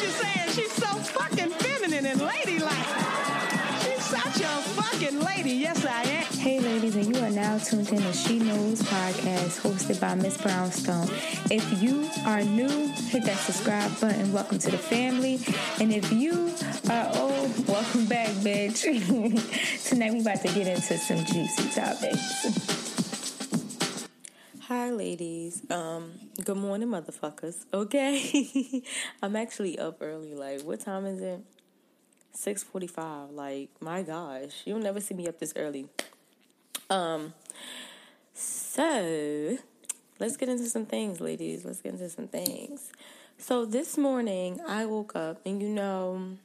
[0.00, 0.50] what you're saying.
[0.52, 2.86] She's so fucking feminine and ladylike.
[3.82, 5.50] She's such a fucking lady.
[5.50, 6.24] Yes, I am.
[6.38, 10.38] Hey, ladies, and you are now tuned in to She Knows podcast hosted by Miss
[10.38, 11.08] Brownstone.
[11.50, 14.32] If you are new, hit that subscribe button.
[14.32, 15.38] Welcome to the family.
[15.80, 16.54] And if you
[16.88, 18.84] are old, welcome back, bitch.
[19.88, 22.79] Tonight, we about to get into some juicy topics.
[24.70, 25.62] Hi, ladies.
[25.68, 26.12] Um,
[26.44, 27.64] good morning, motherfuckers.
[27.74, 28.84] Okay,
[29.22, 30.32] I'm actually up early.
[30.32, 31.40] Like, what time is it?
[32.30, 33.30] Six forty-five.
[33.30, 35.88] Like, my gosh, you'll never see me up this early.
[36.88, 37.34] Um,
[38.32, 39.58] so
[40.20, 41.64] let's get into some things, ladies.
[41.64, 42.92] Let's get into some things.
[43.38, 46.36] So this morning, I woke up, and you know,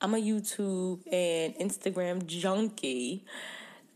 [0.00, 3.22] I'm a YouTube and Instagram junkie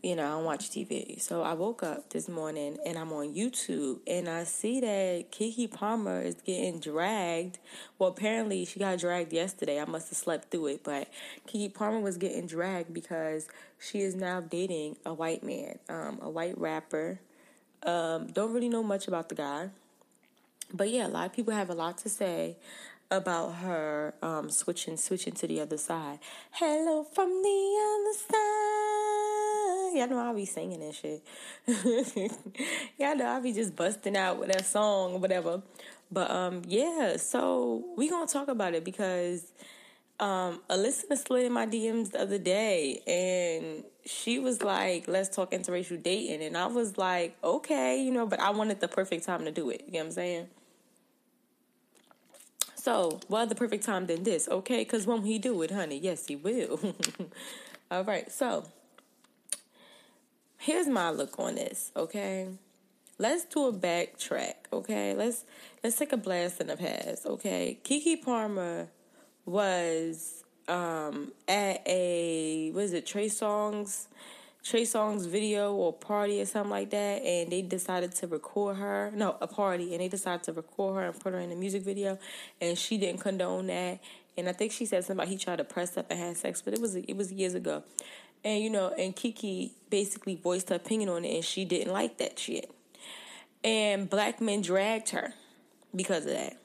[0.05, 1.19] you know, I don't watch TV.
[1.19, 5.71] So I woke up this morning and I'm on YouTube and I see that Keke
[5.71, 7.57] Palmer is getting dragged.
[7.97, 9.81] Well, apparently she got dragged yesterday.
[9.81, 11.07] I must have slept through it, but
[11.47, 13.47] Keke Palmer was getting dragged because
[13.79, 17.19] she is now dating a white man, um, a white rapper.
[17.81, 19.71] Um, don't really know much about the guy.
[20.71, 22.57] But yeah, a lot of people have a lot to say
[23.09, 26.19] about her um, switching switching to the other side.
[26.51, 29.04] Hello from the other side.
[29.95, 31.23] Y'all know I'll be singing and shit.
[32.99, 35.61] Y'all know I'll be just busting out with that song or whatever.
[36.11, 39.51] But um, yeah, so we gonna talk about it because
[40.19, 45.35] um, a listener slid in my DMs the other day and she was like, let's
[45.35, 46.43] talk interracial dating.
[46.43, 49.69] And I was like, okay, you know, but I wanted the perfect time to do
[49.69, 49.83] it.
[49.87, 50.47] You know what I'm saying?
[52.75, 54.47] So, what the perfect time than this?
[54.47, 56.79] Okay, because when he do it, honey, yes, he will.
[57.91, 58.65] All right, so
[60.65, 61.91] here's my look on this.
[61.95, 62.47] Okay,
[63.19, 64.55] let's do a backtrack.
[64.73, 65.45] Okay, let's
[65.83, 67.25] let's take a blast in the past.
[67.25, 68.87] Okay, Keke Palmer
[69.45, 74.07] was um at a what is it Trey Songz
[74.63, 79.11] Trey Songz video or party or something like that, and they decided to record her.
[79.13, 81.83] No, a party, and they decided to record her and put her in a music
[81.83, 82.17] video,
[82.59, 83.99] and she didn't condone that.
[84.37, 86.73] And I think she said about he tried to press up and have sex, but
[86.73, 87.83] it was it was years ago.
[88.45, 92.19] And you know, and Keke basically voiced her opinion on it, and she didn't like
[92.19, 92.71] that shit.
[93.63, 95.33] And black men dragged her
[95.93, 96.57] because of that.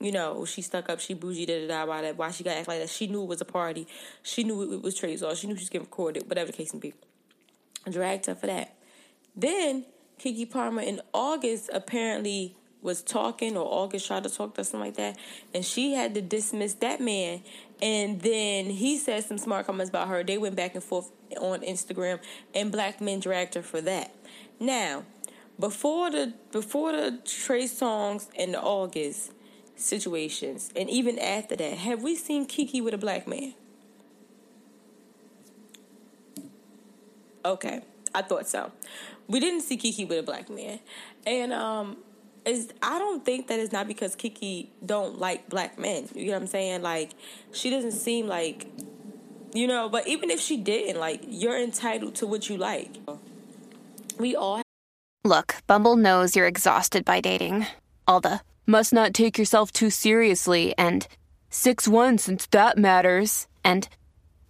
[0.00, 2.56] You know, she stuck up, she bougie, da da da, why that, why she got
[2.56, 2.88] act like that.
[2.88, 3.86] She knew it was a party.
[4.22, 5.40] She knew it was Trey Songz.
[5.40, 6.94] She knew she was getting recorded, whatever the case may be
[7.90, 8.74] dragged her for that.
[9.34, 9.86] Then
[10.18, 14.96] Keke Palmer in August apparently was talking, or August tried to talk to something like
[14.96, 15.16] that,
[15.54, 17.42] and she had to dismiss that man.
[17.80, 20.22] And then he said some smart comments about her.
[20.22, 22.20] They went back and forth on Instagram,
[22.54, 24.14] and black men dragged her for that.
[24.60, 25.04] Now,
[25.58, 29.32] before the before the Trey Songz and the August
[29.76, 33.54] situations, and even after that, have we seen Keke with a black man?
[37.44, 37.82] Okay,
[38.14, 38.72] I thought so.
[39.28, 40.80] We didn't see Keke with a black man,
[41.26, 41.98] and um,
[42.44, 46.08] is I don't think that is not because Keke don't like black men.
[46.14, 46.82] You know what I'm saying?
[46.82, 47.10] Like
[47.52, 48.66] she doesn't seem like,
[49.54, 49.88] you know.
[49.88, 52.90] But even if she didn't, like you're entitled to what you like.
[54.18, 54.62] We all.
[55.24, 57.66] Look, Bumble knows you're exhausted by dating.
[58.06, 61.06] All the must not take yourself too seriously and
[61.48, 63.46] six one since that matters.
[63.64, 63.88] And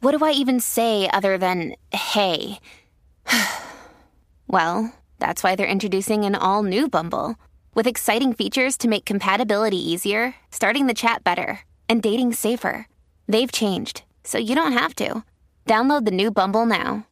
[0.00, 2.58] what do I even say other than hey?
[4.48, 7.36] well, that's why they're introducing an all new Bumble
[7.74, 12.86] with exciting features to make compatibility easier, starting the chat better, and dating safer.
[13.26, 15.22] They've changed, so you don't have to.
[15.66, 17.06] Download the new Bumble now.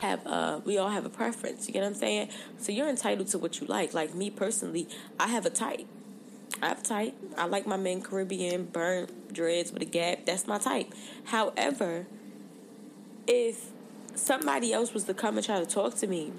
[0.00, 1.66] Have uh, we all have a preference?
[1.68, 2.28] You get what I'm saying?
[2.58, 3.94] So you're entitled to what you like.
[3.94, 4.88] Like me personally,
[5.18, 5.86] I have a type.
[6.60, 7.14] I have a type.
[7.36, 10.26] I like my men Caribbean, burnt dreads with a gap.
[10.26, 10.92] That's my type.
[11.24, 12.06] However,
[13.26, 13.70] if
[14.14, 16.32] somebody else was to come and try to talk to me,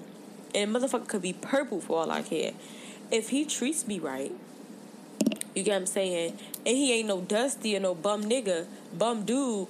[0.54, 2.52] and motherfucker could be purple for all I care.
[3.10, 4.32] If he treats me right,
[5.54, 8.66] you get what I'm saying, and he ain't no dusty or no bum nigga,
[8.96, 9.68] bum dude,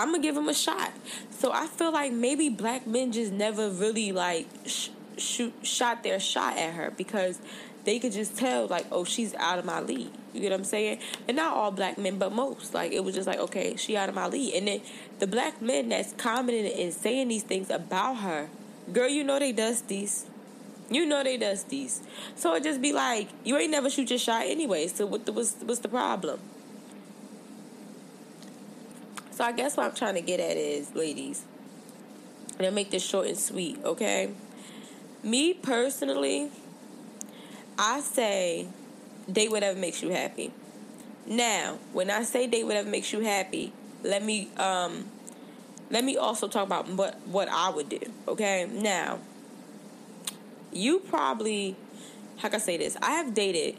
[0.00, 0.92] I'm gonna give him a shot.
[1.30, 4.88] So I feel like maybe black men just never really like sh-
[5.18, 7.38] shoot shot their shot at her because
[7.84, 10.10] they could just tell like, oh, she's out of my league.
[10.32, 11.00] You get what I'm saying?
[11.28, 12.72] And not all black men, but most.
[12.72, 14.54] Like it was just like, okay, she out of my league.
[14.54, 14.80] And then
[15.18, 18.48] the black men that's commenting and saying these things about her,
[18.92, 20.24] girl, you know they dusties.
[20.90, 22.00] You know they dusties.
[22.34, 24.88] So it just be like, you ain't never shoot your shot anyway.
[24.88, 26.40] So what the, what's what's the problem?
[29.40, 31.46] So I guess what I'm trying to get at is, ladies,
[32.58, 34.34] and I make this short and sweet, okay?
[35.22, 36.50] Me personally,
[37.78, 38.68] I say
[39.32, 40.52] date whatever makes you happy.
[41.26, 43.72] Now, when I say date whatever makes you happy,
[44.02, 45.06] let me um
[45.90, 48.00] let me also talk about what what I would do.
[48.28, 49.20] Okay, now
[50.70, 51.76] you probably
[52.36, 52.94] how can I say this?
[53.00, 53.78] I have dated,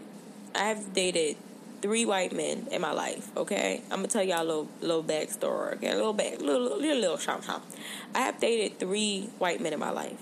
[0.56, 1.38] I have dated
[1.82, 3.36] three white men in my life.
[3.36, 5.76] Okay, I'm gonna tell y'all a little little backstory.
[5.76, 7.44] Okay, a little back, little little little, little shop.
[8.14, 10.20] I have dated three white men in my life.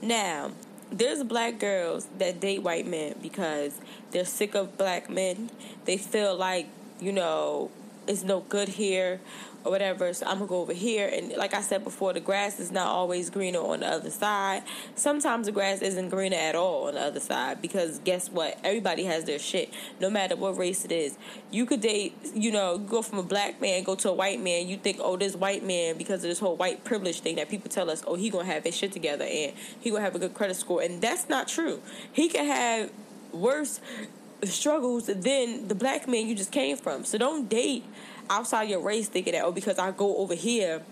[0.00, 0.52] Now,
[0.90, 3.80] there's black girls that date white men because
[4.10, 5.50] they're sick of black men.
[5.84, 6.66] They feel like
[7.00, 7.70] you know
[8.06, 9.20] it's no good here
[9.64, 10.12] or whatever.
[10.12, 11.08] So I'm gonna go over here.
[11.12, 14.62] And like I said before, the grass is not always greener on the other side.
[14.94, 18.58] Sometimes the grass isn't greener at all on the other side because guess what?
[18.64, 21.16] Everybody has their shit, no matter what race it is.
[21.50, 24.68] You could date, you know, go from a black man, go to a white man.
[24.68, 27.70] You think, oh, this white man because of this whole white privilege thing that people
[27.70, 30.34] tell us, oh, he gonna have his shit together and he gonna have a good
[30.34, 31.80] credit score, and that's not true.
[32.12, 32.90] He can have
[33.32, 33.80] worse
[34.44, 37.04] struggles than the black man you just came from.
[37.04, 37.84] So don't date
[38.30, 40.82] outside your race thinking that oh because I go over here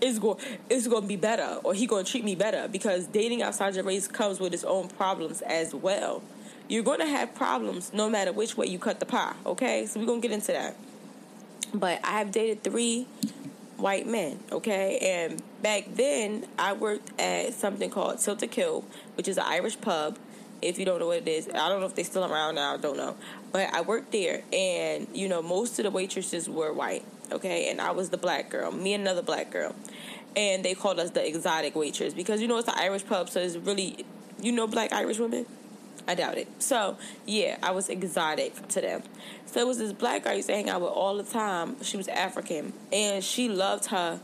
[0.00, 3.06] it's going it's going to be better or he going to treat me better because
[3.06, 6.22] dating outside your race comes with its own problems as well.
[6.68, 9.86] You're going to have problems no matter which way you cut the pie, okay?
[9.86, 10.76] So we're going to get into that.
[11.74, 13.06] But I have dated 3
[13.76, 14.98] white men, okay?
[14.98, 18.84] And back then I worked at something called Tilted Kilt,
[19.16, 20.18] which is an Irish pub
[20.62, 21.48] if you don't know what it is.
[21.48, 23.16] I don't know if they're still around now, I don't know.
[23.52, 27.80] But I worked there, and you know, most of the waitresses were white, okay, and
[27.80, 29.74] I was the black girl, me and another black girl,
[30.36, 33.40] and they called us the exotic waitress because you know it's the Irish pub, so
[33.40, 34.04] it's really,
[34.40, 35.46] you know, black Irish women.
[36.06, 36.48] I doubt it.
[36.58, 39.02] So yeah, I was exotic to them.
[39.46, 41.82] So it was this black girl I used to hang out with all the time.
[41.82, 44.20] She was African, and she loved her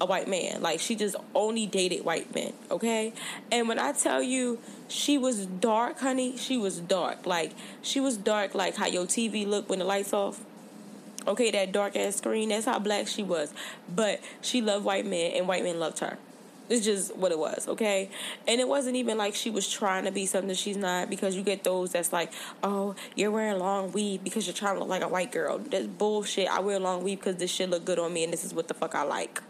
[0.00, 0.62] a white man.
[0.62, 3.12] Like she just only dated white men, okay?
[3.52, 4.58] And when I tell you
[4.88, 7.26] she was dark, honey, she was dark.
[7.26, 7.52] Like
[7.82, 10.40] she was dark like how your TV look when the lights off.
[11.26, 13.52] Okay, that dark ass screen, that's how black she was.
[13.94, 16.16] But she loved white men and white men loved her.
[16.70, 18.08] It's just what it was, okay?
[18.46, 21.42] And it wasn't even like she was trying to be something she's not because you
[21.42, 22.32] get those that's like,
[22.62, 25.58] oh, you're wearing long weave because you're trying to look like a white girl.
[25.58, 26.48] That's bullshit.
[26.48, 28.68] I wear long weave because this shit look good on me and this is what
[28.68, 29.42] the fuck I like.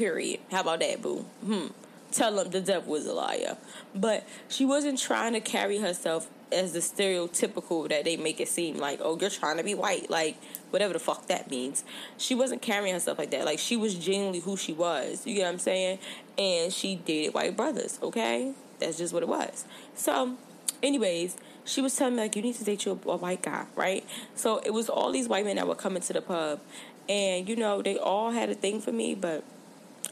[0.00, 0.40] Period.
[0.50, 1.26] How about that, boo?
[1.44, 1.66] Hmm.
[2.10, 3.58] Tell them the devil was a liar.
[3.94, 8.78] But she wasn't trying to carry herself as the stereotypical that they make it seem
[8.78, 10.38] like, oh, you're trying to be white, like
[10.70, 11.84] whatever the fuck that means.
[12.16, 13.44] She wasn't carrying herself like that.
[13.44, 15.26] Like she was genuinely who she was.
[15.26, 15.98] You get what I'm saying?
[16.38, 18.54] And she dated white brothers, okay?
[18.78, 19.66] That's just what it was.
[19.94, 20.38] So,
[20.82, 21.36] anyways,
[21.66, 24.06] she was telling me like you need to date you a, a white guy, right?
[24.34, 26.60] So it was all these white men that were coming to the pub,
[27.06, 29.44] and you know they all had a thing for me, but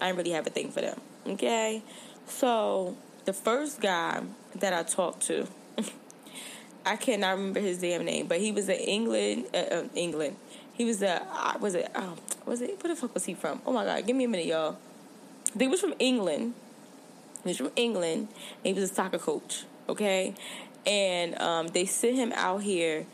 [0.01, 1.01] I really have a thing for them.
[1.27, 1.83] Okay,
[2.27, 4.23] so the first guy
[4.57, 5.47] that I talked to,
[6.87, 9.47] I cannot remember his damn name, but he was in England.
[9.53, 10.37] Uh, uh, England.
[10.73, 11.91] He was a uh, was it?
[11.95, 12.17] Oh,
[12.47, 12.83] was it?
[12.83, 13.61] Where the fuck was he from?
[13.67, 14.79] Oh my god, give me a minute, y'all.
[15.59, 16.55] He was from England.
[17.43, 18.29] He was from England.
[18.63, 19.65] he was a soccer coach.
[19.89, 20.35] Okay,
[20.87, 23.07] and um, they sent him out here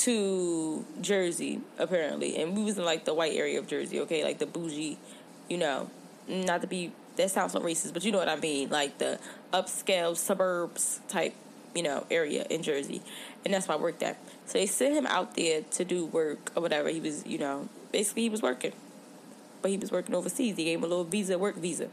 [0.00, 4.00] to Jersey apparently, and we was in like the white area of Jersey.
[4.00, 4.98] Okay, like the bougie,
[5.48, 5.90] you know,
[6.28, 9.18] not to be that sounds so racist, but you know what I mean, like the
[9.52, 11.34] upscale suburbs type,
[11.74, 13.02] you know, area in Jersey,
[13.44, 14.18] and that's why I worked at.
[14.46, 16.88] So they sent him out there to do work or whatever.
[16.88, 18.72] He was, you know, basically he was working,
[19.62, 20.56] but he was working overseas.
[20.56, 21.88] He gave him a little visa, work visa.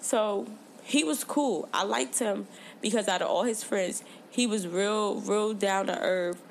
[0.00, 0.46] So
[0.82, 1.68] he was cool.
[1.72, 2.46] I liked him
[2.80, 6.42] because out of all his friends, he was real, real down to earth.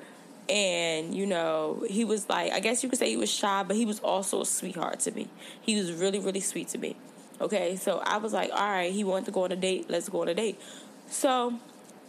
[0.48, 3.76] And, you know, he was like, I guess you could say he was shy, but
[3.76, 5.28] he was also a sweetheart to me.
[5.60, 6.96] He was really, really sweet to me.
[7.40, 9.86] Okay, so I was like, all right, he wanted to go on a date.
[9.88, 10.60] Let's go on a date.
[11.08, 11.58] So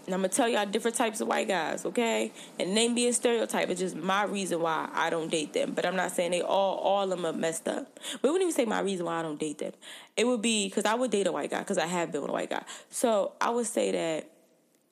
[0.08, 2.32] I'm gonna tell y'all different types of white guys, okay?
[2.60, 3.70] And name being stereotype.
[3.70, 5.72] is just my reason why I don't date them.
[5.74, 8.00] But I'm not saying they all all of them are messed up.
[8.22, 9.74] But it wouldn't even say my reason why I don't date them.
[10.16, 12.30] It would be because I would date a white guy because I have been with
[12.30, 12.64] a white guy.
[12.90, 14.30] So I would say that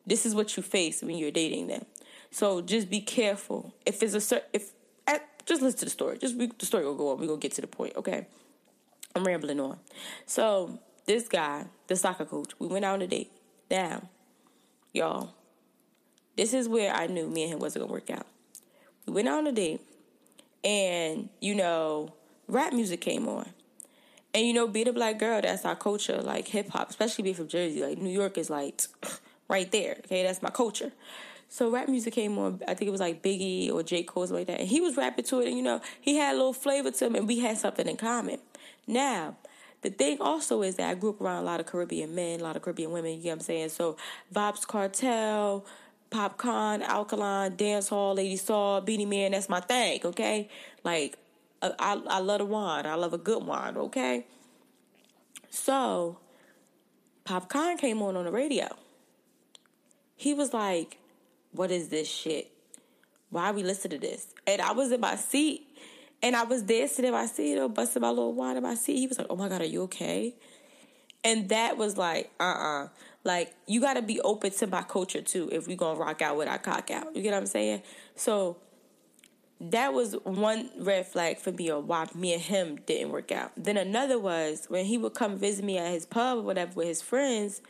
[0.05, 1.85] this is what you face when you're dating them.
[2.33, 3.73] So just be careful.
[3.85, 4.71] If it's a certain if
[5.45, 6.17] just listen to the story.
[6.17, 7.19] Just we, the story will go on.
[7.19, 8.27] We gonna get to the point, okay?
[9.15, 9.77] I'm rambling on.
[10.25, 13.31] So this guy, the soccer coach, we went out on a date.
[13.69, 14.03] Now,
[14.93, 15.33] y'all,
[16.35, 18.25] this is where I knew me and him wasn't gonna work out.
[19.05, 19.81] We went out on a date,
[20.63, 22.13] and you know,
[22.47, 23.49] rap music came on.
[24.33, 27.35] And you know, being a black girl, that's our culture, like hip hop, especially being
[27.35, 27.83] from Jersey.
[27.83, 28.81] Like New York is like
[29.49, 29.97] right there.
[30.05, 30.91] Okay, that's my culture.
[31.53, 32.61] So rap music came on.
[32.67, 34.61] I think it was like Biggie or J Cole, something like that.
[34.61, 37.05] And he was rapping to it, and you know, he had a little flavor to
[37.05, 38.39] him, and we had something in common.
[38.87, 39.37] Now,
[39.83, 42.43] the thing also is that I grew up around a lot of Caribbean men, a
[42.43, 43.69] lot of Caribbean women, you get what I'm saying?
[43.69, 43.97] So
[44.33, 45.63] Vybz Kartel,
[46.09, 49.33] Popcaan, Alkaline, Dance Hall, Lady Saw, Beenie Man.
[49.33, 50.49] That's my thing, okay?
[50.83, 51.19] Like,
[51.61, 52.87] I, I, I love the wine.
[52.87, 54.25] I love a good wine, okay?
[55.51, 56.17] So,
[57.27, 58.75] Popcaan came on on the radio.
[60.15, 60.97] He was like,
[61.53, 62.51] What is this shit?
[63.29, 64.27] Why are we listen to this?
[64.45, 65.67] And I was in my seat
[66.21, 68.97] and I was dancing in my seat, or busting my little wine in my seat.
[68.97, 70.35] He was like, Oh my God, are you okay?
[71.23, 72.85] And that was like, uh uh-uh.
[72.85, 72.87] uh
[73.23, 76.37] Like, you got to be open to my culture too if we to rock out
[76.37, 77.15] with our cock out.
[77.15, 77.83] You get what I'm saying?
[78.15, 78.57] So,
[79.71, 83.51] that was one red flag for me or why me and him didn't work out.
[83.55, 86.87] Then another was when he would come visit me at his pub or whatever with
[86.87, 87.61] his friends,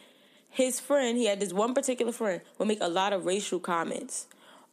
[0.54, 4.28] his friend, he had this one particular friend, would make a lot of racial comments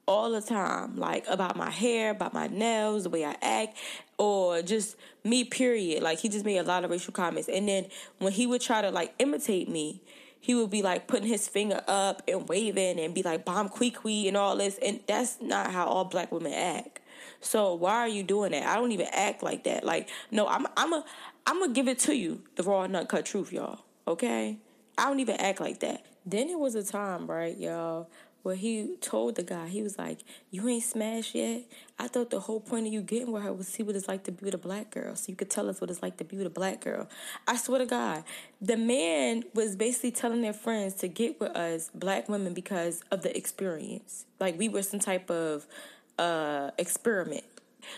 [0.07, 3.79] all the time, like about my hair, about my nails, the way I act,
[4.19, 6.03] or just me, period.
[6.03, 7.49] Like he just made a lot of racial comments.
[7.49, 7.87] And then
[8.19, 10.03] when he would try to like imitate me,
[10.39, 13.91] he would be like putting his finger up and waving and be like bomb quee
[13.91, 14.79] quee and all this.
[14.83, 17.01] And that's not how all black women act.
[17.41, 18.65] So why are you doing that?
[18.65, 19.85] I don't even act like that.
[19.85, 21.05] Like, no, I'm I'm a
[21.47, 23.81] I'm gonna give it to you, the raw nut cut truth, y'all.
[24.07, 24.59] Okay?
[25.01, 26.05] I don't even act like that.
[26.27, 28.11] Then it was a time, right, y'all,
[28.43, 30.19] where he told the guy, he was like,
[30.51, 31.63] You ain't smashed yet?
[31.99, 34.25] I thought the whole point of you getting with her was see what it's like
[34.25, 35.17] to be with a black girl.
[35.17, 37.09] So you could tell us what it's like to be with a black girl.
[37.49, 38.25] I swear to God,
[38.61, 43.23] the man was basically telling their friends to get with us, black women, because of
[43.23, 44.27] the experience.
[44.39, 45.67] Like we were some type of
[46.19, 47.45] uh, experiment.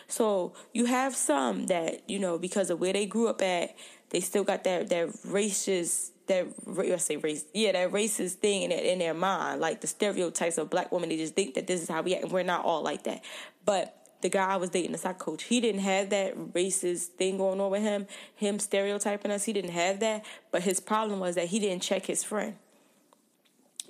[0.06, 3.74] So you have some that you know because of where they grew up at,
[4.12, 8.70] they still got that that racist that I say race yeah that racist thing in
[8.70, 11.08] in their mind like the stereotypes of black women.
[11.08, 13.24] They just think that this is how we act, and we're not all like that.
[13.64, 17.38] But the guy I was dating, the soccer coach, he didn't have that racist thing
[17.38, 18.06] going on with him.
[18.36, 20.24] Him stereotyping us, he didn't have that.
[20.52, 22.54] But his problem was that he didn't check his friend.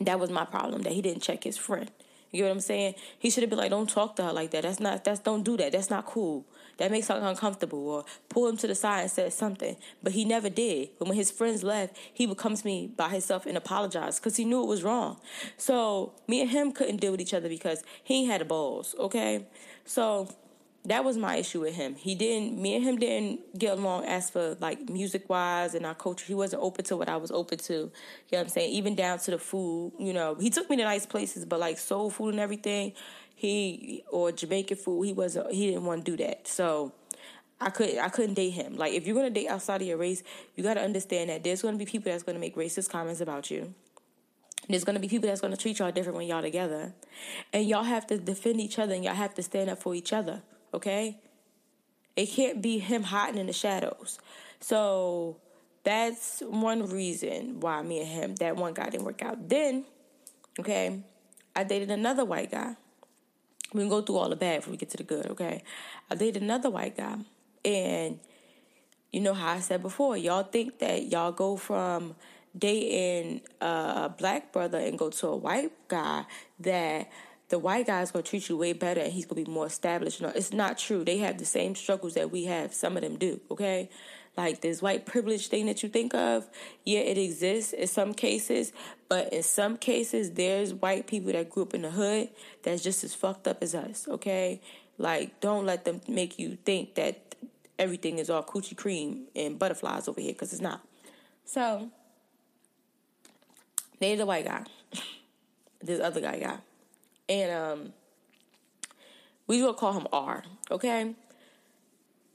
[0.01, 1.91] That was my problem that he didn't check his friend.
[2.31, 2.95] You know what I'm saying?
[3.19, 4.63] He should have been like, don't talk to her like that.
[4.63, 5.73] That's not, that's, don't do that.
[5.73, 6.47] That's not cool.
[6.83, 7.89] That makes her uncomfortable.
[7.89, 9.77] Or pull him to the side and say something.
[10.03, 10.89] But he never did.
[10.99, 14.35] But when his friends left, he would come to me by himself and apologize because
[14.35, 15.21] he knew it was wrong.
[15.57, 19.47] So me and him couldn't deal with each other because he had the balls, okay?
[19.85, 20.27] So
[20.85, 21.95] that was my issue with him.
[21.95, 25.95] He didn't, me and him didn't get along as for like music wise and our
[25.95, 26.25] culture.
[26.27, 27.73] He wasn't open to what I was open to.
[27.73, 27.91] You know
[28.31, 28.73] what I'm saying?
[28.73, 31.79] Even down to the food, you know, he took me to nice places, but like
[31.79, 32.95] soul food and everything,
[33.35, 36.49] he, or Jamaican food, he wasn't, he didn't want to do that.
[36.49, 36.93] So,
[37.61, 38.75] I could I couldn't date him.
[38.75, 40.25] Like if you're gonna date outside of your race,
[40.57, 43.73] you gotta understand that there's gonna be people that's gonna make racist comments about you.
[44.69, 46.93] There's gonna be people that's gonna treat y'all different when y'all together.
[47.53, 50.13] And y'all have to defend each other and y'all have to stand up for each
[50.13, 51.19] other okay?
[52.17, 54.19] It can't be him hiding in the shadows.
[54.61, 55.39] So
[55.85, 59.49] that's one reason why me and him, that one guy didn't work out.
[59.49, 59.85] Then,
[60.61, 61.01] okay,
[61.57, 62.77] I dated another white guy.
[63.73, 65.63] We can go through all the bad before we get to the good, okay?
[66.11, 67.17] I dated another white guy.
[67.65, 68.21] And
[69.13, 72.15] you know how I said before, y'all think that y'all go from
[72.57, 76.25] dating a black brother and go to a white guy
[76.61, 77.11] that
[77.53, 80.23] the white guy's gonna treat you way better and he's gonna be more established.
[80.23, 81.05] No, it's not true.
[81.05, 82.73] They have the same struggles that we have.
[82.73, 83.91] Some of them do, okay?
[84.39, 86.49] Like this white privilege thing that you think of,
[86.87, 88.73] yeah, it exists in some cases,
[89.11, 92.31] but in some cases, there's white people that grew up in the hood
[92.63, 94.63] that's just as fucked up as us, okay?
[94.97, 97.35] Like, don't let them make you think that
[97.79, 100.81] everything is all coochie cream and butterflies over here, because it's not.
[101.45, 101.91] So,
[103.99, 104.65] there's a white guy.
[105.83, 106.57] this other guy guy
[107.33, 107.93] and um,
[109.47, 110.45] we will call him R.
[110.71, 111.15] Okay,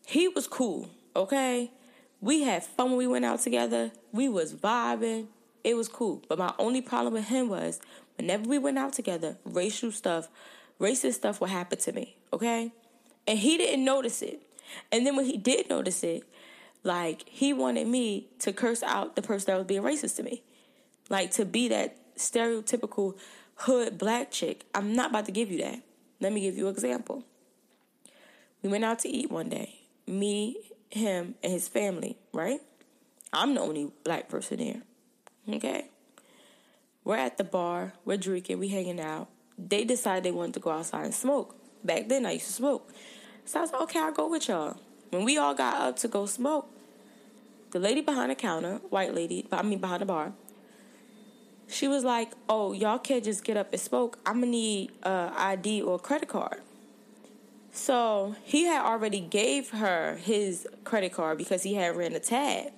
[0.07, 0.89] he was cool.
[1.15, 1.71] Okay,
[2.19, 3.91] we had fun when we went out together.
[4.11, 5.27] We was vibing.
[5.63, 6.23] It was cool.
[6.27, 7.79] But my only problem with him was
[8.17, 10.29] whenever we went out together, racial stuff,
[10.79, 12.15] racist stuff would happen to me.
[12.33, 12.71] Okay,
[13.27, 14.41] and he didn't notice it.
[14.91, 16.23] And then when he did notice it,
[16.83, 20.41] like he wanted me to curse out the person that was being racist to me,
[21.07, 23.15] like to be that stereotypical
[23.57, 24.65] hood black chick.
[24.73, 25.81] I'm not about to give you that.
[26.19, 27.23] Let me give you an example.
[28.61, 29.79] We went out to eat one day.
[30.07, 30.57] Me,
[30.89, 32.61] him, and his family, right?
[33.33, 35.55] I'm the only black person there.
[35.55, 35.89] Okay?
[37.03, 39.29] We're at the bar, we're drinking, we hanging out.
[39.57, 41.55] They decided they wanted to go outside and smoke.
[41.83, 42.91] Back then I used to smoke.
[43.45, 44.77] So I was like, okay, I'll go with y'all.
[45.09, 46.69] When we all got up to go smoke,
[47.71, 50.33] the lady behind the counter, white lady, I mean behind the bar,
[51.67, 54.19] she was like, "Oh, y'all can't just get up and smoke.
[54.25, 56.61] I'm gonna need a ID or a credit card."
[57.71, 62.71] So he had already gave her his credit card because he had ran a tab.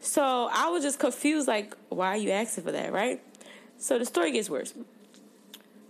[0.00, 3.22] So I was just confused, like, why are you asking for that, right?
[3.78, 4.74] So the story gets worse.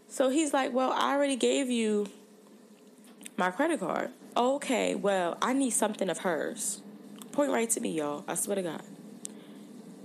[0.08, 2.06] So he's like, Well, I already gave you
[3.36, 4.10] my credit card.
[4.36, 6.82] Okay, well, I need something of hers.
[7.32, 8.24] Point right to me, y'all.
[8.28, 8.82] I swear to God.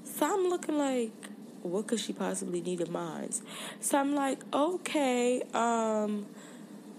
[0.04, 1.12] So I'm looking like,
[1.64, 3.30] what could she possibly need of mine?
[3.80, 6.26] So I'm like, okay, um,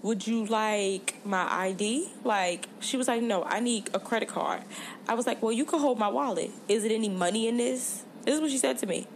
[0.01, 2.09] would you like my ID?
[2.23, 4.63] Like, she was like, no, I need a credit card.
[5.07, 6.51] I was like, well, you can hold my wallet.
[6.67, 8.03] Is it any money in this?
[8.23, 9.07] This is what she said to me.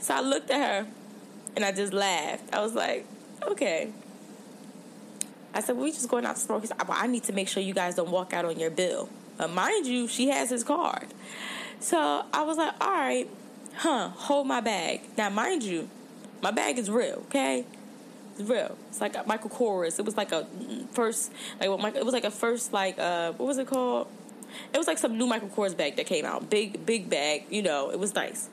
[0.00, 0.90] So I looked at her
[1.56, 2.52] and I just laughed.
[2.52, 3.06] I was like,
[3.42, 3.92] okay.
[5.54, 6.62] I said, well, we just going out to smoke.
[6.62, 8.70] He said, well, I need to make sure you guys don't walk out on your
[8.70, 9.08] bill.
[9.36, 11.08] But mind you, she has his card.
[11.78, 13.28] So I was like, all right,
[13.76, 15.00] huh, hold my bag.
[15.16, 15.88] Now, mind you,
[16.42, 17.64] my bag is real, okay?
[18.38, 18.76] It's real.
[18.88, 19.98] It's like Michael Kors.
[19.98, 20.46] It was like a
[20.92, 24.08] first, like it was like a first, like uh, what was it called?
[24.72, 26.50] It was like some new Michael Kors bag that came out.
[26.50, 27.44] Big, big bag.
[27.50, 28.48] You know, it was nice.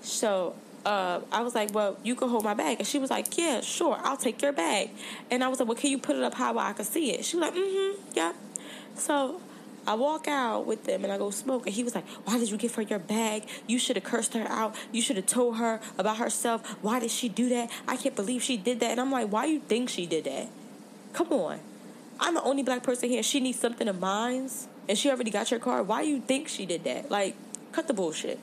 [0.00, 0.54] So
[0.84, 2.78] uh, I was like, well, you can hold my bag.
[2.78, 4.90] And she was like, yeah, sure, I'll take your bag.
[5.30, 7.12] And I was like, well, can you put it up high where I can see
[7.12, 7.24] it?
[7.24, 8.32] She was like, mm-hmm, yeah.
[8.94, 9.40] So
[9.86, 11.66] I walk out with them and I go smoke.
[11.66, 13.44] And he was like, Why did you give her your bag?
[13.66, 14.74] You should have cursed her out.
[14.92, 16.66] You should have told her about herself.
[16.82, 17.70] Why did she do that?
[17.88, 18.92] I can't believe she did that.
[18.92, 20.48] And I'm like, Why you think she did that?
[21.12, 21.60] Come on.
[22.20, 23.22] I'm the only black person here.
[23.22, 24.48] She needs something of mine.
[24.88, 25.88] And she already got your card.
[25.88, 27.10] Why you think she did that?
[27.10, 27.36] Like,
[27.72, 28.38] cut the bullshit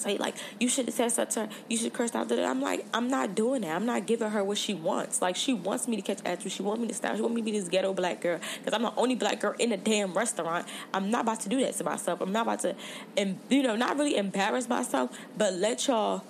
[0.00, 1.48] say like you should have said such to her.
[1.68, 2.30] You should curse out.
[2.30, 3.74] I'm like I'm not doing that.
[3.74, 5.22] I'm not giving her what she wants.
[5.22, 6.52] Like she wants me to catch attitude.
[6.52, 7.16] She wants me to style.
[7.16, 9.54] She wants me to be this ghetto black girl because I'm the only black girl
[9.58, 10.66] in a damn restaurant.
[10.92, 12.20] I'm not about to do that to myself.
[12.20, 12.74] I'm not about to,
[13.16, 16.22] and you know, not really embarrass myself, but let y'all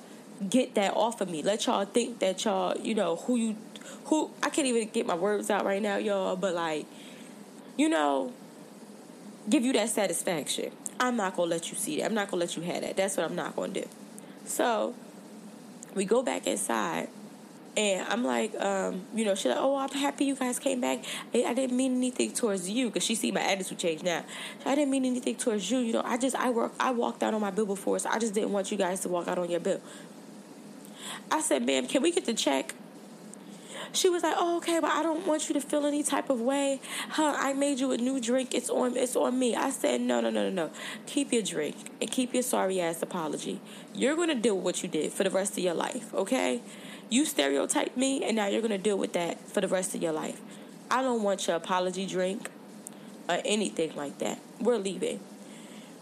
[0.48, 1.42] get that off of me.
[1.42, 3.56] Let y'all think that y'all, you know, who you,
[4.06, 6.36] who I can't even get my words out right now, y'all.
[6.36, 6.86] But like,
[7.76, 8.32] you know,
[9.48, 10.72] give you that satisfaction.
[10.98, 12.06] I'm not gonna let you see that.
[12.06, 12.96] I'm not gonna let you have that.
[12.96, 13.84] That's what I'm not gonna do.
[14.44, 14.94] So
[15.94, 17.08] we go back inside
[17.76, 21.04] and I'm like, um, you know, she's like, oh, I'm happy you guys came back.
[21.34, 24.24] I didn't mean anything towards you because she see my attitude change now.
[24.64, 25.78] I didn't mean anything towards you.
[25.78, 28.18] You know, I just I work I walked out on my bill before, so I
[28.18, 29.80] just didn't want you guys to walk out on your bill.
[31.30, 32.74] I said, ma'am, can we get the check?
[33.92, 36.40] She was like, "Oh, okay, but I don't want you to feel any type of
[36.40, 36.80] way.
[37.10, 37.34] Huh?
[37.36, 38.54] I made you a new drink.
[38.54, 38.96] It's on.
[38.96, 40.70] It's on me." I said, "No, no, no, no, no.
[41.06, 43.60] Keep your drink and keep your sorry ass apology.
[43.94, 46.12] You're gonna deal with what you did for the rest of your life.
[46.14, 46.62] Okay?
[47.08, 50.12] You stereotyped me, and now you're gonna deal with that for the rest of your
[50.12, 50.40] life.
[50.90, 52.50] I don't want your apology drink
[53.28, 54.38] or anything like that.
[54.60, 55.20] We're leaving."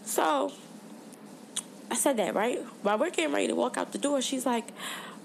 [0.03, 0.51] So
[1.89, 4.21] I said that right while we're getting ready to walk out the door.
[4.21, 4.71] She's like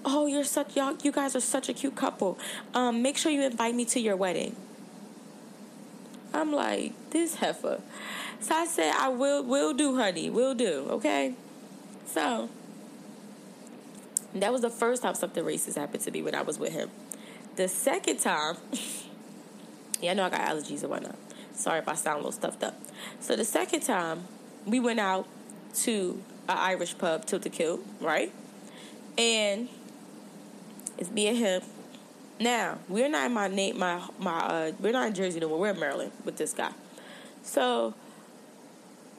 [0.05, 2.37] oh, you're such y'all, you guys are such a cute couple.
[2.73, 4.55] Um, make sure you invite me to your wedding.
[6.33, 7.81] I'm like, this heifer.
[8.39, 10.87] So I said, I will, will do, honey, will do.
[10.89, 11.35] Okay.
[12.05, 12.49] So
[14.33, 16.89] that was the first time something racist happened to me when I was with him.
[17.57, 18.57] The second time,
[20.01, 21.15] yeah, I know I got allergies and whatnot.
[21.53, 22.79] Sorry if I sound a little stuffed up.
[23.19, 24.25] So the second time,
[24.65, 25.27] we went out
[25.75, 28.31] to an Irish pub, Tilted Kilt, right?
[29.17, 29.69] And
[31.01, 31.61] it's me and him.
[32.39, 34.39] Now we're not in my name, my my.
[34.39, 35.59] Uh, we're not in Jersey no more.
[35.59, 36.71] We're in Maryland with this guy.
[37.43, 37.95] So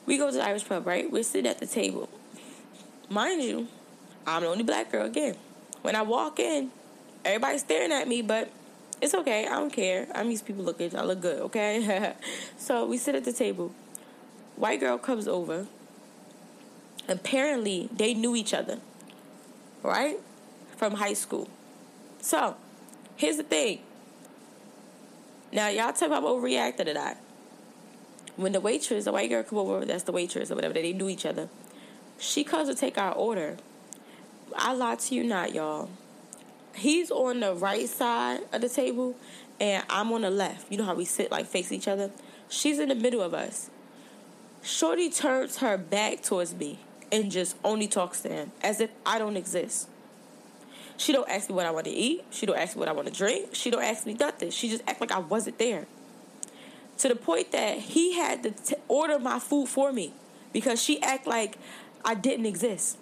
[0.06, 1.10] we go to the Irish pub, right?
[1.10, 2.08] We're sitting at the table.
[3.08, 3.66] Mind you,
[4.26, 5.34] I'm the only black girl again.
[5.82, 6.70] When I walk in,
[7.24, 8.48] everybody's staring at me, but
[9.00, 9.46] it's okay.
[9.46, 10.06] I don't care.
[10.14, 10.96] I'm used to people looking.
[10.96, 12.14] I look good, okay?
[12.56, 13.72] so we sit at the table.
[14.54, 15.66] White girl comes over.
[17.08, 18.78] Apparently, they knew each other,
[19.82, 20.18] right?
[20.76, 21.48] From high school.
[22.22, 22.56] So,
[23.16, 23.80] here's the thing.
[25.52, 27.20] Now, y'all talk about overreacting to that.
[28.36, 31.08] When the waitress, the white girl come over, that's the waitress or whatever, they knew
[31.08, 31.48] each other.
[32.18, 33.56] She comes to take our order.
[34.56, 35.90] I lie to you not, y'all.
[36.76, 39.16] He's on the right side of the table,
[39.58, 40.70] and I'm on the left.
[40.70, 42.12] You know how we sit like face each other?
[42.48, 43.68] She's in the middle of us.
[44.62, 46.78] Shorty turns her back towards me
[47.10, 49.88] and just only talks to him as if I don't exist.
[51.02, 52.24] She don't ask me what I want to eat.
[52.30, 53.56] She don't ask me what I want to drink.
[53.56, 54.50] She don't ask me nothing.
[54.50, 55.88] She just act like I wasn't there.
[56.98, 60.14] To the point that he had to t- order my food for me
[60.52, 61.58] because she act like
[62.04, 62.98] I didn't exist.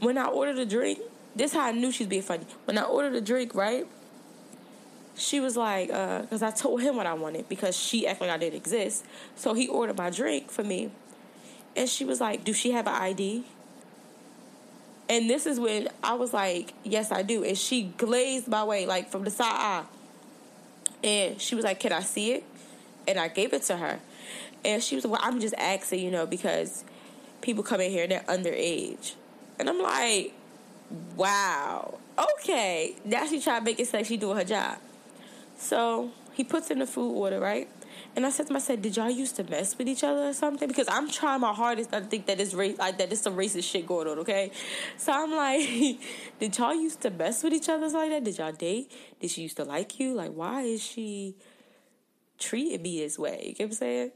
[0.00, 1.00] When I ordered a drink,
[1.34, 2.46] this how I knew she's being funny.
[2.64, 3.86] When I ordered a drink, right?
[5.14, 8.30] She was like, because uh, I told him what I wanted because she acted like
[8.34, 9.04] I didn't exist.
[9.34, 10.90] So he ordered my drink for me.
[11.76, 13.44] And she was like, Do she have an ID?
[15.08, 17.44] And this is when I was like, yes, I do.
[17.44, 19.84] And she glazed my way, like from the side eye.
[21.04, 22.44] And she was like, can I see it?
[23.06, 24.00] And I gave it to her.
[24.64, 26.84] And she was like, well, I'm just asking, you know, because
[27.40, 29.14] people come in here and they're underage.
[29.58, 30.34] And I'm like,
[31.14, 31.98] wow.
[32.18, 32.96] Okay.
[33.04, 34.78] Now she trying to make it she doing her job.
[35.56, 37.68] So he puts in the food order, right?
[38.16, 40.66] And I said to myself, "Did y'all used to mess with each other or something?"
[40.66, 43.12] Because I'm trying my hardest not to think that it's race, like that.
[43.12, 44.18] It's some racist shit going on.
[44.20, 44.50] Okay,
[44.96, 46.00] so I'm like,
[46.40, 48.24] "Did y'all used to mess with each other like that?
[48.24, 48.90] Did y'all date?
[49.20, 50.14] Did she used to like you?
[50.14, 51.36] Like, why is she
[52.38, 54.12] treating me this way?" You get what I'm saying?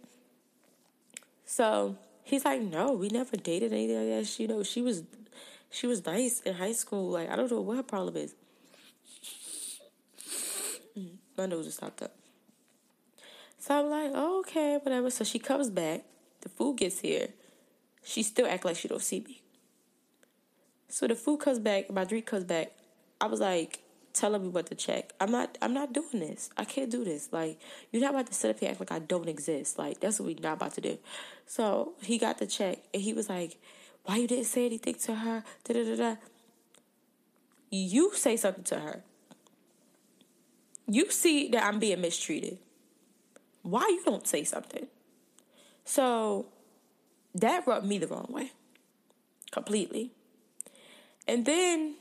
[1.45, 4.27] So he's like, "No, we never dated anything like that.
[4.27, 5.03] She, you know, she was,
[5.69, 7.11] she was nice in high school.
[7.11, 8.35] Like, I don't know what her problem is."
[10.99, 12.20] Mm, my nose just stopped up.
[13.61, 15.11] So I'm like, oh, okay, whatever.
[15.11, 16.03] So she comes back.
[16.41, 17.29] The food gets here.
[18.03, 19.43] She still act like she don't see me.
[20.89, 21.91] So the food comes back.
[21.91, 22.73] My drink comes back.
[23.21, 23.81] I was like,
[24.15, 25.13] telling me what to check.
[25.21, 25.59] I'm not.
[25.61, 26.51] I'm not doing this.
[26.57, 27.29] I can't do this.
[27.33, 27.61] Like
[27.93, 29.79] you're not about to sit up here act like I don't exist.
[29.79, 30.99] Like that's what we're not about to do.
[31.47, 33.59] So he got the check and he was like,
[34.05, 36.17] "Why you didn't say anything to her?" Da da da da.
[37.71, 39.03] You say something to her.
[40.89, 42.59] You see that I'm being mistreated
[43.63, 44.87] why you don't say something?
[45.85, 46.47] So
[47.35, 48.53] that rubbed me the wrong way.
[49.51, 50.11] Completely.
[51.27, 51.97] And then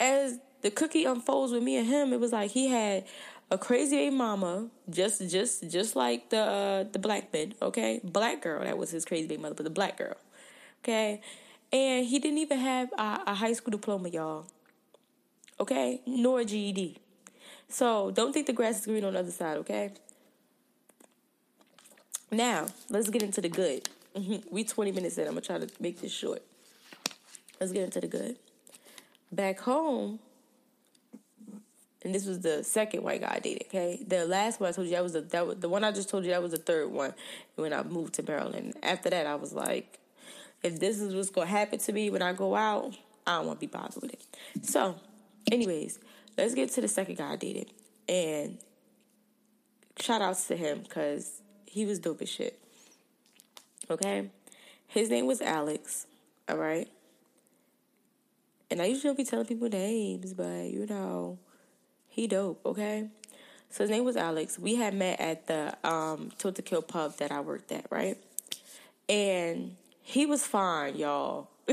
[0.00, 3.04] as the cookie unfolds with me and him, it was like he had
[3.50, 8.00] a crazy mama, just just just like the uh, the black man, okay?
[8.02, 10.16] Black girl, that was his crazy baby mother, but the black girl.
[10.82, 11.20] Okay?
[11.72, 14.46] And he didn't even have a, a high school diploma, y'all.
[15.60, 16.00] Okay?
[16.06, 16.98] Nor a GED.
[17.68, 19.92] So don't think the grass is green on the other side, okay?
[22.32, 23.88] Now, let's get into the good.
[24.16, 24.54] Mm-hmm.
[24.54, 25.26] We 20 minutes in.
[25.26, 26.42] I'm going to try to make this short.
[27.60, 28.36] Let's get into the good.
[29.30, 30.18] Back home,
[32.02, 34.02] and this was the second white guy I dated, okay?
[34.06, 36.08] The last one I told you, that was the, that was, the one I just
[36.08, 37.12] told you, that was the third one
[37.56, 38.74] when I moved to Maryland.
[38.82, 39.98] After that, I was like,
[40.62, 43.46] if this is what's going to happen to me when I go out, I don't
[43.46, 44.24] want to be bothered with it.
[44.62, 44.96] So,
[45.50, 45.98] anyways,
[46.38, 47.70] let's get to the second guy I dated.
[48.08, 48.58] And
[49.98, 51.41] shout outs to him because
[51.72, 52.58] he was dope as shit.
[53.90, 54.28] Okay?
[54.86, 56.06] His name was Alex.
[56.46, 56.86] All right?
[58.70, 61.38] And I usually don't be telling people names, but you know,
[62.08, 63.08] he dope, okay?
[63.70, 64.58] So his name was Alex.
[64.58, 68.18] We had met at the um Tilted Kilt pub that I worked at, right?
[69.08, 71.48] And he was fine, y'all.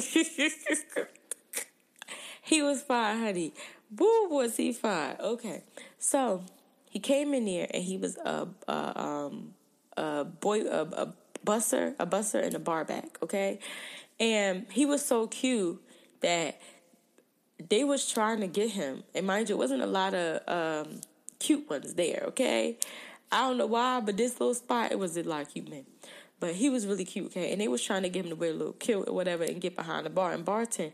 [2.41, 3.53] he was fine, honey.
[3.91, 5.17] Boo was he fine.
[5.19, 5.63] Okay.
[5.97, 6.43] So
[6.89, 9.55] he came in there and he was a, a um
[9.99, 11.13] a boy a, a
[11.45, 13.59] busser, a busser and a bar back, okay?
[14.19, 15.81] And he was so cute
[16.21, 16.59] that
[17.69, 19.03] they was trying to get him.
[19.15, 21.01] And mind you, it wasn't a lot of um,
[21.39, 22.77] cute ones there, okay?
[23.31, 25.85] I don't know why, but this little spot, it was a lot of cute men.
[26.39, 27.51] But he was really cute, okay?
[27.51, 29.59] And they was trying to get him to wear a little kilt or whatever and
[29.62, 30.93] get behind the bar and bartend.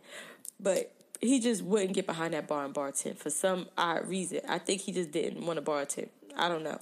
[0.60, 0.92] But
[1.22, 4.42] he just wouldn't get behind that bar and bartend for some odd reason.
[4.48, 6.10] I think he just didn't want to bartend.
[6.36, 6.80] I don't know.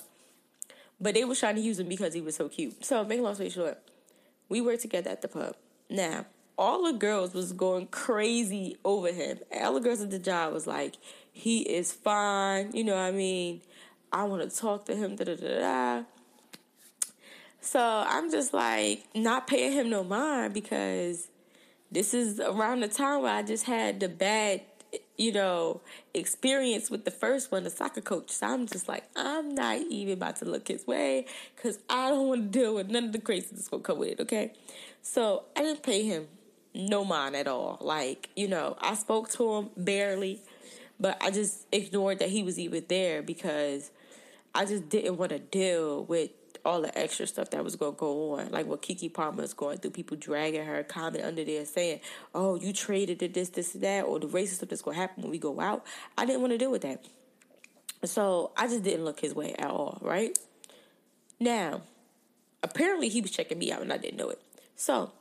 [0.99, 2.85] But they was trying to use him because he was so cute.
[2.85, 3.77] So, make a long story short,
[4.49, 5.55] we worked together at the pub.
[5.89, 6.25] Now,
[6.57, 9.39] all the girls was going crazy over him.
[9.61, 10.95] All the girls at the job was like,
[11.31, 12.71] he is fine.
[12.73, 13.61] You know what I mean?
[14.11, 15.15] I want to talk to him.
[15.15, 16.03] Da da da da.
[17.59, 21.29] So I'm just like not paying him no mind because
[21.91, 24.61] this is around the time where I just had the bad
[25.17, 25.81] you know,
[26.13, 28.31] experience with the first one, the soccer coach.
[28.31, 32.27] So I'm just like, I'm not even about to look his way because I don't
[32.27, 34.53] want to deal with none of the craziness to come with it, okay?
[35.01, 36.27] So I didn't pay him
[36.73, 37.77] no mind at all.
[37.81, 40.41] Like, you know, I spoke to him barely,
[40.99, 43.91] but I just ignored that he was even there because
[44.55, 46.31] I just didn't want to deal with
[46.65, 49.53] all the extra stuff that was going to go on, like what Keke Palmer is
[49.53, 51.99] going through, people dragging her, comment under there saying,
[52.33, 55.23] oh, you traded it, this, this, that, or the racist stuff that's going to happen
[55.23, 55.85] when we go out.
[56.17, 57.03] I didn't want to deal with that.
[58.05, 60.37] So I just didn't look his way at all, right?
[61.39, 61.81] Now,
[62.61, 64.41] apparently he was checking me out and I didn't know it.
[64.75, 65.11] So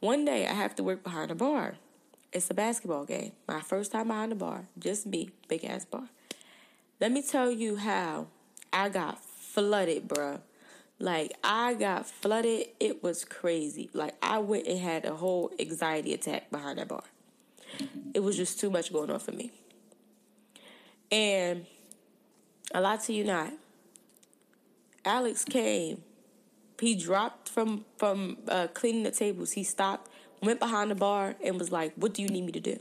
[0.00, 1.76] one day I have to work behind a bar.
[2.32, 3.32] It's a basketball game.
[3.46, 6.08] My first time behind the bar, just me, big ass bar.
[7.00, 8.28] Let me tell you how
[8.72, 10.40] I got flooded, bruh.
[11.02, 12.68] Like I got flooded.
[12.78, 13.90] It was crazy.
[13.92, 17.02] Like I went and had a whole anxiety attack behind that bar.
[18.14, 19.50] It was just too much going on for me.
[21.10, 21.66] And
[22.72, 23.52] a lot to you not.
[25.04, 26.02] Alex came.
[26.80, 29.50] He dropped from from uh, cleaning the tables.
[29.52, 30.08] He stopped,
[30.40, 32.78] went behind the bar, and was like, "What do you need me to do?"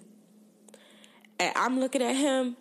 [1.39, 2.55] And I'm looking at him.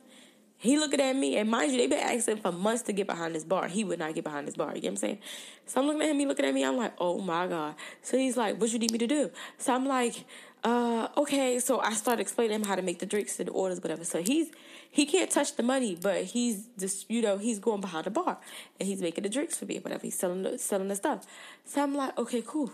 [0.62, 3.34] He looking at me, and mind you, they been asking for months to get behind
[3.34, 3.66] this bar.
[3.66, 4.74] He would not get behind this bar.
[4.74, 5.18] You get what I'm saying?
[5.64, 6.66] So I'm looking at him, he looking at me.
[6.66, 7.76] I'm like, oh my god.
[8.02, 9.30] So he's like, what you need me to do?
[9.56, 10.26] So I'm like,
[10.62, 11.60] uh, okay.
[11.60, 14.04] So I started explaining him how to make the drinks and the orders, whatever.
[14.04, 14.50] So he's
[14.90, 18.36] he can't touch the money, but he's just you know he's going behind the bar
[18.78, 20.02] and he's making the drinks for me, whatever.
[20.02, 21.26] He's selling the, selling the stuff.
[21.64, 22.70] So I'm like, okay, cool.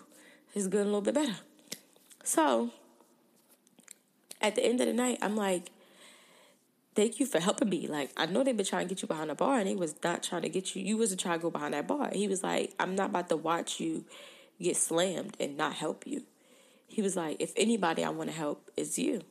[0.57, 1.37] It's getting a little bit better.
[2.25, 2.73] So
[4.41, 5.71] at the end of the night, I'm like,
[6.97, 7.87] thank you for helping me.
[7.87, 9.95] Like, I know they've been trying to get you behind the bar, and they was
[10.03, 10.83] not trying to get you.
[10.83, 12.11] You wasn't trying to go behind that bar.
[12.13, 14.05] He was like, I'm not about to watch you
[14.61, 16.23] get slammed and not help you.
[16.89, 19.23] He was like, if anybody I want to help is you.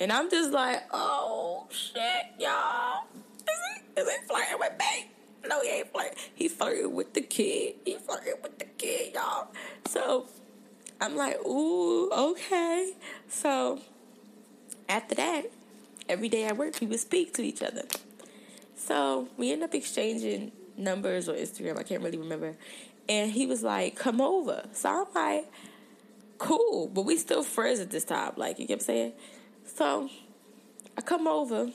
[0.00, 2.02] And I'm just like, oh shit,
[2.38, 3.04] y'all.
[3.14, 3.58] Is
[3.96, 5.10] he, is he flirting with me?
[5.46, 6.18] No, he ain't flirting.
[6.34, 7.74] He flirting with the kid.
[7.84, 9.48] He flirting with the kid, y'all.
[9.86, 10.26] So
[11.00, 12.92] I'm like, ooh, okay.
[13.28, 13.80] So
[14.88, 15.50] after that,
[16.08, 17.82] every day at work, we would speak to each other.
[18.76, 21.78] So we end up exchanging numbers or Instagram.
[21.78, 22.56] I can't really remember.
[23.08, 24.64] And he was like, come over.
[24.72, 25.50] So I'm like,
[26.38, 26.88] cool.
[26.88, 28.32] But we still friends at this time.
[28.36, 29.12] Like, you get what I'm saying?
[29.64, 30.10] So
[30.96, 31.70] I come over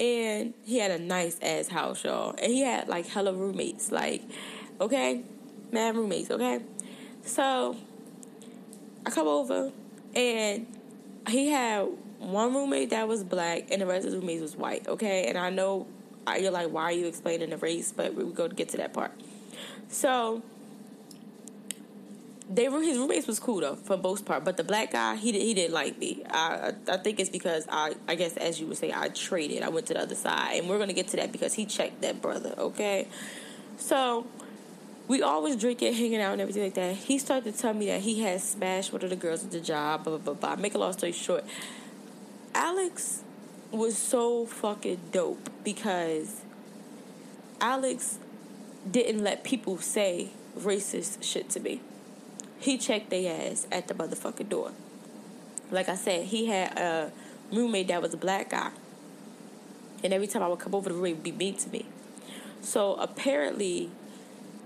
[0.00, 2.34] and he had a nice ass house, y'all.
[2.40, 3.90] And he had like hella roommates.
[3.90, 4.22] Like,
[4.80, 5.22] okay?
[5.72, 6.60] Mad roommates, okay?
[7.24, 7.76] So
[9.06, 9.72] I come over
[10.14, 10.66] and
[11.28, 11.88] he had
[12.32, 15.26] one roommate that was black and the rest of the roommates was white, okay?
[15.28, 15.86] And I know
[16.38, 17.92] you're like, why are you explaining the race?
[17.92, 19.12] But we go to get to that part.
[19.88, 20.42] So
[22.48, 25.32] they were his roommates was cool though for most part, but the black guy he
[25.32, 26.22] did, he didn't like me.
[26.28, 29.62] I I think it's because I I guess as you would say I traded.
[29.62, 32.02] I went to the other side, and we're gonna get to that because he checked
[32.02, 32.54] that brother.
[32.58, 33.08] Okay,
[33.78, 34.26] so
[35.08, 36.96] we always drinking, hanging out, and everything like that.
[36.96, 39.60] He started to tell me that he had smashed one of the girls at the
[39.60, 40.04] job.
[40.04, 40.54] Blah blah blah.
[40.54, 40.62] blah.
[40.62, 41.44] Make a long story short,
[42.54, 43.22] Alex
[43.72, 46.42] was so fucking dope because
[47.60, 48.18] Alex
[48.88, 51.80] didn't let people say racist shit to me.
[52.58, 54.72] He checked their ass at the motherfucking door.
[55.70, 57.12] Like I said, he had a
[57.52, 58.70] roommate that was a black guy.
[60.04, 61.86] And every time I would come over the room, he'd be mean to me.
[62.60, 63.90] So apparently,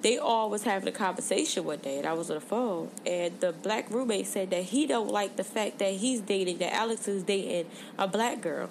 [0.02, 3.40] they all was having a conversation one day, and I was on the phone, and
[3.40, 7.08] the black roommate said that he don't like the fact that he's dating, that Alex
[7.08, 8.70] is dating a black girl,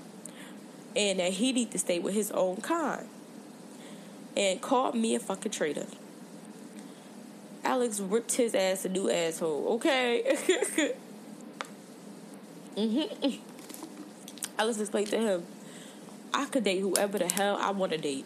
[0.95, 3.07] and that he need to stay with his own kind,
[4.37, 5.87] and called me a fucking traitor.
[7.65, 10.23] Alex ripped his ass a new asshole, okay?
[12.77, 13.41] mm-hmm.
[14.57, 15.43] Alex explained to him,
[16.33, 18.25] I could date whoever the hell I want to date.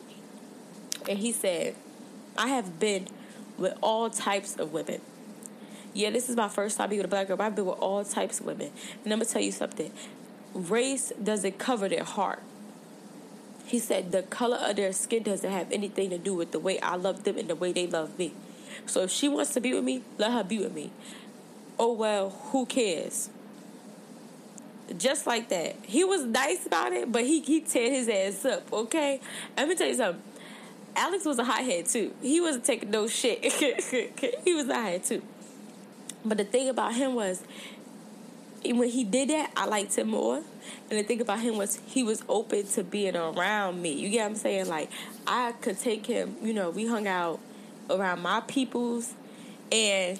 [1.09, 1.75] And he said,
[2.37, 3.07] I have been
[3.57, 5.01] with all types of women.
[5.93, 7.79] Yeah, this is my first time being with a black girl, but I've been with
[7.79, 8.71] all types of women.
[9.03, 9.91] And I'm gonna tell you something.
[10.53, 12.41] Race doesn't cover their heart.
[13.65, 16.79] He said the color of their skin doesn't have anything to do with the way
[16.79, 18.33] I love them and the way they love me.
[18.85, 20.91] So if she wants to be with me, let her be with me.
[21.79, 23.29] Oh well, who cares?
[24.97, 25.77] Just like that.
[25.83, 29.21] He was nice about it, but he he teared his ass up, okay?
[29.57, 30.30] Let me tell you something.
[30.95, 32.13] Alex was a hothead too.
[32.21, 33.43] He wasn't taking no shit.
[34.45, 35.21] he was a hothead too.
[36.23, 37.43] But the thing about him was,
[38.63, 40.37] when he did that, I liked him more.
[40.89, 43.93] And the thing about him was he was open to being around me.
[43.93, 44.67] You get what I'm saying?
[44.67, 44.89] Like
[45.25, 46.35] I could take him.
[46.41, 47.39] You know, we hung out
[47.89, 49.13] around my peoples,
[49.71, 50.19] and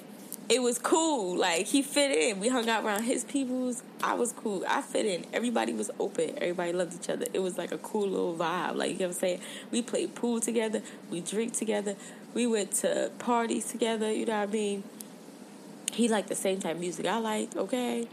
[0.52, 1.34] it was cool.
[1.34, 2.38] Like he fit in.
[2.38, 3.82] We hung out around his peoples.
[4.04, 4.62] I was cool.
[4.68, 5.24] I fit in.
[5.32, 6.34] Everybody was open.
[6.36, 7.24] Everybody loved each other.
[7.32, 8.76] It was like a cool little vibe.
[8.76, 9.40] Like you know what I'm saying?
[9.70, 10.82] We played pool together.
[11.10, 11.96] We drink together.
[12.34, 14.12] We went to parties together.
[14.12, 14.84] You know what I mean?
[15.90, 17.56] He liked the same type of music I liked.
[17.56, 18.06] Okay,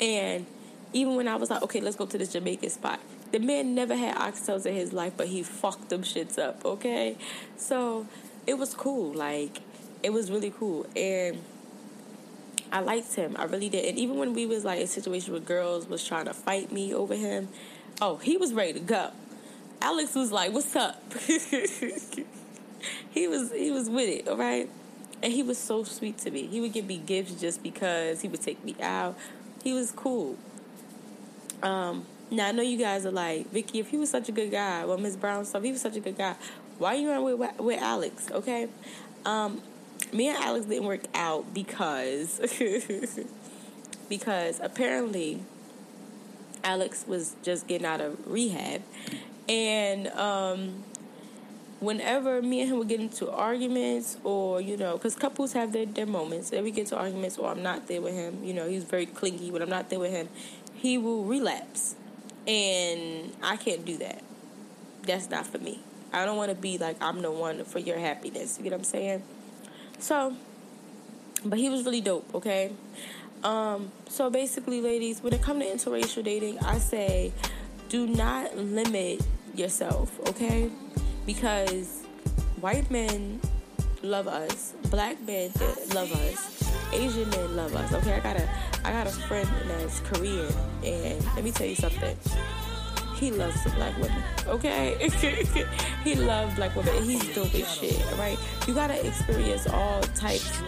[0.00, 0.46] and
[0.92, 2.98] even when I was like, okay, let's go to this Jamaican spot.
[3.30, 6.64] The man never had oxtails in his life, but he fucked them shits up.
[6.64, 7.16] Okay,
[7.56, 8.08] so
[8.44, 9.12] it was cool.
[9.12, 9.60] Like
[10.02, 11.38] it was really cool, and
[12.72, 13.36] I liked him.
[13.38, 13.84] I really did.
[13.84, 16.70] And even when we was like in a situation where girls was trying to fight
[16.70, 17.48] me over him,
[18.00, 19.10] oh, he was ready to go.
[19.82, 21.02] Alex was like, "What's up?"
[23.10, 24.68] he was he was with it, all right.
[25.22, 26.46] And he was so sweet to me.
[26.46, 29.16] He would give me gifts just because he would take me out.
[29.62, 30.36] He was cool.
[31.62, 34.50] Um, now I know you guys are like, Vicky, if he was such a good
[34.50, 36.36] guy, well, Miss Brownstone, he was such a good guy.
[36.78, 38.30] Why are you on with with Alex?
[38.30, 38.68] Okay,
[39.26, 39.60] um,
[40.12, 42.40] me and Alex didn't work out because
[44.08, 45.42] because apparently
[46.64, 48.82] Alex was just getting out of rehab,
[49.48, 50.84] and um,
[51.80, 55.86] whenever me and him would get into arguments, or you know, because couples have their
[55.86, 58.68] their moments, if we get to arguments, or I'm not there with him, you know,
[58.68, 59.50] he's very clingy.
[59.50, 60.28] When I'm not there with him,
[60.74, 61.94] he will relapse,
[62.46, 64.22] and I can't do that.
[65.02, 65.80] that's not for me.
[66.12, 68.58] I don't want to be like I'm the one for your happiness.
[68.58, 69.22] You get what I'm saying?
[70.00, 70.34] So,
[71.44, 72.34] but he was really dope.
[72.34, 72.72] Okay.
[73.44, 77.32] Um, so basically, ladies, when it comes to interracial dating, I say
[77.88, 79.20] do not limit
[79.54, 80.70] yourself, okay?
[81.26, 82.02] Because
[82.60, 83.40] white men
[84.02, 85.50] love us, black men
[85.94, 87.92] love us, Asian men love us.
[87.94, 88.48] Okay, I got a
[88.84, 90.52] I got a friend that's Korean,
[90.84, 92.16] and let me tell you something.
[93.20, 94.22] He loves black women.
[94.46, 94.96] Okay,
[96.04, 97.04] he loves black women.
[97.04, 98.02] He's dope as shit.
[98.16, 98.38] Right?
[98.66, 100.62] You gotta experience all types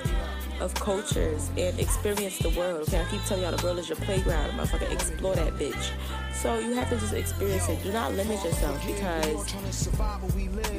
[0.61, 2.83] of cultures and experience the world.
[2.83, 4.51] Okay, I keep telling y'all the world is your playground.
[4.51, 5.93] Motherfucker, explore that bitch.
[6.35, 7.83] So you have to just experience it.
[7.83, 9.47] Do not limit yourself because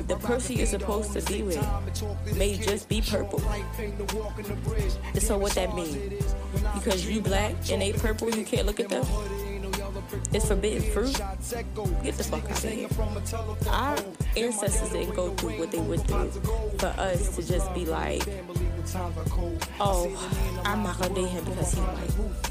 [0.07, 3.39] the person you're supposed to be with may just be purple.
[5.15, 6.19] So what that mean?
[6.75, 9.05] Because you black and they purple, you can't look at them.
[10.31, 11.13] It's forbidden fruit.
[12.03, 12.87] Get the fuck out of here.
[13.69, 13.97] Our
[14.35, 16.31] ancestors didn't go through what they went through
[16.77, 18.23] for us to just be like,
[19.79, 22.49] oh, I'm not gonna date him because he's white.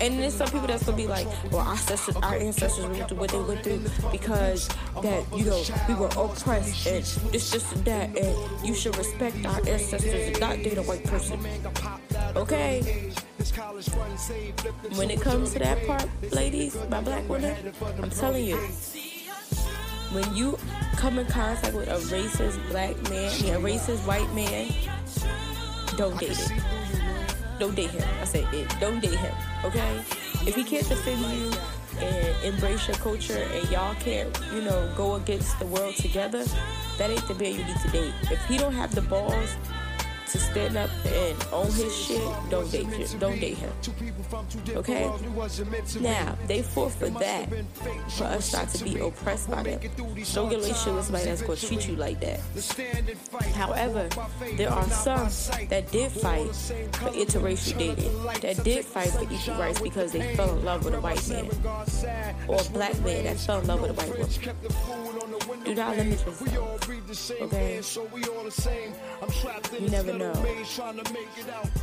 [0.00, 3.18] And there's some people that's gonna be like, well, our ancestors, our ancestors went through
[3.18, 4.68] what they went through because
[5.02, 9.58] that you know we were oppressed and it's just that, and you should respect our
[9.66, 11.40] ancestors and not date a white person.
[12.36, 13.12] Okay.
[14.96, 17.56] When it comes to that part, ladies, by black women,
[18.00, 18.56] I'm telling you,
[20.12, 20.56] when you
[20.96, 24.72] come in contact with a racist black man, I mean, a racist white man,
[25.96, 26.52] don't date it.
[27.58, 28.04] Don't date him.
[28.20, 28.74] I say it.
[28.80, 29.34] Don't date him.
[29.64, 30.02] Okay?
[30.46, 31.52] If he can't defend you
[32.00, 36.44] and embrace your culture and y'all can't, you know, go against the world together,
[36.98, 38.14] that ain't the man you need to date.
[38.30, 39.56] If he don't have the balls
[40.34, 42.20] to stand up and own his shit,
[42.50, 43.18] don't date him.
[43.20, 43.70] Don't date him.
[44.70, 45.08] Okay?
[46.00, 47.48] Now, they fought for that,
[48.08, 49.80] for us not to be oppressed by them.
[50.32, 52.40] Don't get relationship with somebody that's going to treat you like that.
[53.54, 54.08] However,
[54.56, 55.28] there are some
[55.68, 60.50] that did fight for interracial dating, that did fight for equal rights because they fell
[60.50, 61.48] in love with a white man
[62.48, 64.28] or a black man that fell in love with a white woman.
[65.64, 66.74] Do not limit yourself.
[67.40, 67.76] Okay?
[69.80, 70.34] You never know